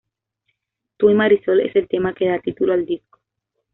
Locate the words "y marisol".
1.11-1.59